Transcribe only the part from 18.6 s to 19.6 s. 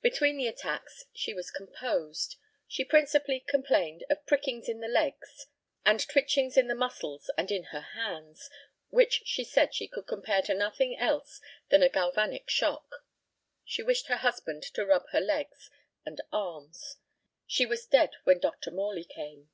Morley came.